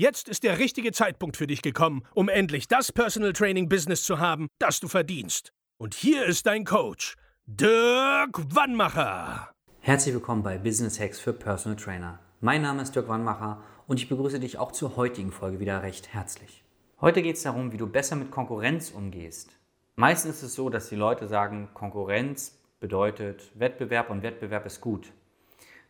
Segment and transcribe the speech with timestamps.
[0.00, 4.18] Jetzt ist der richtige Zeitpunkt für dich gekommen, um endlich das Personal Training Business zu
[4.18, 5.52] haben, das du verdienst.
[5.76, 9.50] Und hier ist dein Coach, Dirk Wannmacher.
[9.80, 12.18] Herzlich willkommen bei Business Hacks für Personal Trainer.
[12.40, 16.14] Mein Name ist Dirk Wannmacher und ich begrüße dich auch zur heutigen Folge wieder recht
[16.14, 16.64] herzlich.
[17.02, 19.50] Heute geht es darum, wie du besser mit Konkurrenz umgehst.
[19.96, 25.12] Meistens ist es so, dass die Leute sagen, Konkurrenz bedeutet Wettbewerb und Wettbewerb ist gut.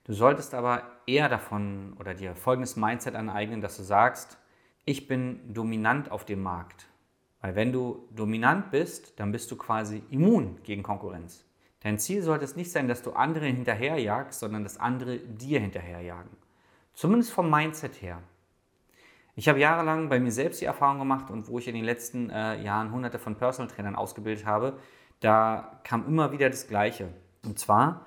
[0.05, 4.39] Du solltest aber eher davon oder dir folgendes Mindset aneignen, dass du sagst,
[4.85, 6.87] ich bin dominant auf dem Markt.
[7.41, 11.45] Weil wenn du dominant bist, dann bist du quasi immun gegen Konkurrenz.
[11.80, 16.30] Dein Ziel sollte es nicht sein, dass du andere hinterherjagst, sondern dass andere dir hinterherjagen.
[16.93, 18.21] Zumindest vom Mindset her.
[19.37, 22.29] Ich habe jahrelang bei mir selbst die Erfahrung gemacht und wo ich in den letzten
[22.29, 24.79] äh, Jahren hunderte von Personal Trainern ausgebildet habe,
[25.21, 27.09] da kam immer wieder das Gleiche.
[27.45, 28.05] Und zwar,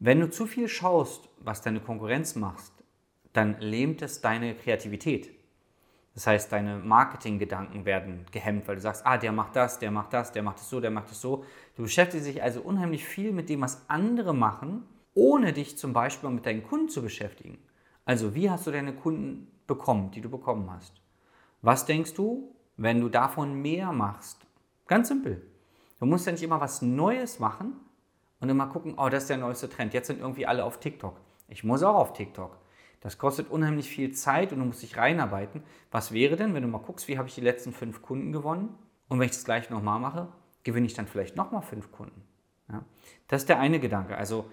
[0.00, 2.72] wenn du zu viel schaust, was deine Konkurrenz macht,
[3.34, 5.30] dann lähmt es deine Kreativität.
[6.14, 10.12] Das heißt, deine Marketinggedanken werden gehemmt, weil du sagst, ah, der macht das, der macht
[10.12, 11.44] das, der macht es so, der macht es so.
[11.76, 14.84] Du beschäftigst dich also unheimlich viel mit dem, was andere machen,
[15.14, 17.58] ohne dich zum Beispiel mit deinen Kunden zu beschäftigen.
[18.06, 20.94] Also, wie hast du deine Kunden bekommen, die du bekommen hast?
[21.62, 24.46] Was denkst du, wenn du davon mehr machst?
[24.86, 25.46] Ganz simpel.
[25.98, 27.74] Du musst ja nicht immer was Neues machen,
[28.40, 29.94] und immer gucken, oh, das ist der neueste Trend.
[29.94, 31.20] Jetzt sind irgendwie alle auf TikTok.
[31.48, 32.58] Ich muss auch auf TikTok.
[33.00, 35.62] Das kostet unheimlich viel Zeit und du musst dich reinarbeiten.
[35.90, 38.74] Was wäre denn, wenn du mal guckst, wie habe ich die letzten fünf Kunden gewonnen?
[39.08, 40.28] Und wenn ich das gleich nochmal mache,
[40.64, 42.22] gewinne ich dann vielleicht nochmal fünf Kunden.
[42.70, 42.84] Ja?
[43.28, 44.16] Das ist der eine Gedanke.
[44.16, 44.50] Also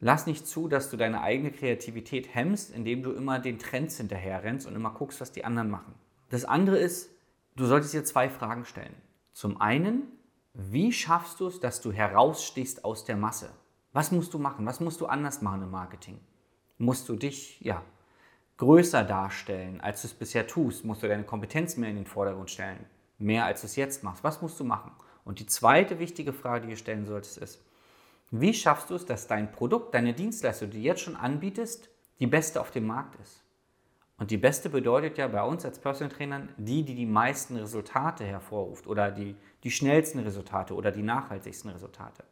[0.00, 4.44] lass nicht zu, dass du deine eigene Kreativität hemmst, indem du immer den Trends hinterher
[4.44, 5.94] rennst und immer guckst, was die anderen machen.
[6.30, 7.10] Das andere ist,
[7.56, 8.94] du solltest dir zwei Fragen stellen.
[9.32, 10.02] Zum einen,
[10.60, 13.50] wie schaffst du es, dass du herausstichst aus der Masse?
[13.92, 14.66] Was musst du machen?
[14.66, 16.18] Was musst du anders machen im Marketing?
[16.78, 17.80] Musst du dich ja,
[18.56, 20.84] größer darstellen, als du es bisher tust?
[20.84, 22.84] Musst du deine Kompetenz mehr in den Vordergrund stellen?
[23.18, 24.24] Mehr als du es jetzt machst?
[24.24, 24.90] Was musst du machen?
[25.24, 27.64] Und die zweite wichtige Frage, die du stellen solltest, ist,
[28.32, 32.26] wie schaffst du es, dass dein Produkt, deine Dienstleistung, die du jetzt schon anbietest, die
[32.26, 33.44] beste auf dem Markt ist?
[34.18, 38.24] Und die beste bedeutet ja bei uns als Personal Trainern die, die die meisten Resultate
[38.24, 42.24] hervorruft oder die, die schnellsten Resultate oder die nachhaltigsten Resultate.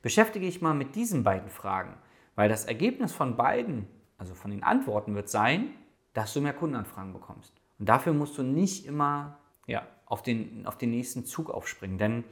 [0.00, 1.94] Beschäftige dich mal mit diesen beiden Fragen,
[2.34, 5.70] weil das Ergebnis von beiden, also von den Antworten, wird sein,
[6.14, 7.52] dass du mehr Kundenanfragen bekommst.
[7.78, 12.24] Und dafür musst du nicht immer ja, auf, den, auf den nächsten Zug aufspringen, denn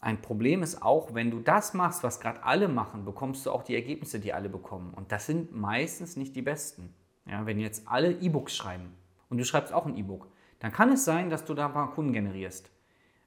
[0.00, 3.62] ein Problem ist auch, wenn du das machst, was gerade alle machen, bekommst du auch
[3.62, 4.94] die Ergebnisse, die alle bekommen.
[4.94, 6.94] Und das sind meistens nicht die besten.
[7.30, 8.92] Ja, wenn jetzt alle E-Books schreiben
[9.28, 10.26] und du schreibst auch ein E-Book,
[10.58, 12.70] dann kann es sein, dass du da ein paar Kunden generierst.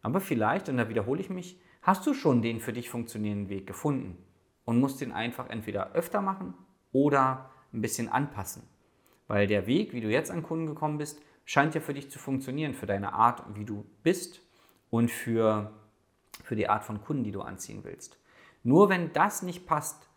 [0.01, 3.65] Aber vielleicht, und da wiederhole ich mich, hast du schon den für dich funktionierenden Weg
[3.65, 4.17] gefunden
[4.65, 6.53] und musst den einfach entweder öfter machen
[6.91, 8.63] oder ein bisschen anpassen.
[9.27, 12.19] Weil der Weg, wie du jetzt an Kunden gekommen bist, scheint ja für dich zu
[12.19, 14.41] funktionieren, für deine Art, wie du bist
[14.89, 15.71] und für,
[16.43, 18.19] für die Art von Kunden, die du anziehen willst.
[18.63, 20.09] Nur wenn das nicht passt,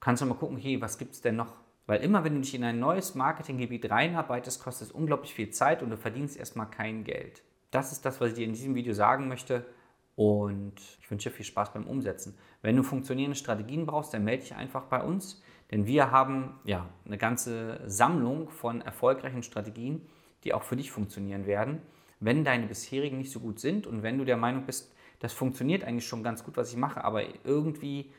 [0.00, 1.65] kannst du mal gucken, hey, was gibt es denn noch?
[1.86, 5.82] Weil immer, wenn du dich in ein neues Marketinggebiet reinarbeitest, kostet es unglaublich viel Zeit
[5.82, 7.42] und du verdienst erstmal kein Geld.
[7.70, 9.64] Das ist das, was ich dir in diesem Video sagen möchte.
[10.16, 12.36] Und ich wünsche dir viel Spaß beim Umsetzen.
[12.62, 15.42] Wenn du funktionierende Strategien brauchst, dann melde dich einfach bei uns.
[15.70, 20.06] Denn wir haben ja eine ganze Sammlung von erfolgreichen Strategien,
[20.44, 21.82] die auch für dich funktionieren werden.
[22.18, 25.84] Wenn deine bisherigen nicht so gut sind und wenn du der Meinung bist, das funktioniert
[25.84, 28.12] eigentlich schon ganz gut, was ich mache, aber irgendwie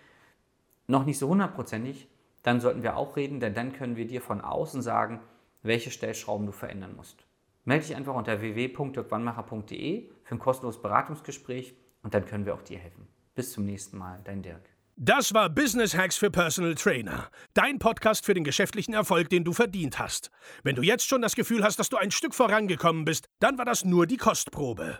[0.87, 2.07] noch nicht so hundertprozentig,
[2.47, 5.19] dann sollten wir auch reden, denn dann können wir dir von außen sagen,
[5.63, 7.25] welche Stellschrauben du verändern musst.
[7.65, 12.77] Melde dich einfach unter www.dirkwannmacher.de für ein kostenloses Beratungsgespräch und dann können wir auch dir
[12.77, 13.05] helfen.
[13.35, 14.61] Bis zum nächsten Mal, dein Dirk.
[14.95, 17.29] Das war Business Hacks für Personal Trainer.
[17.53, 20.31] Dein Podcast für den geschäftlichen Erfolg, den du verdient hast.
[20.63, 23.65] Wenn du jetzt schon das Gefühl hast, dass du ein Stück vorangekommen bist, dann war
[23.65, 24.99] das nur die Kostprobe.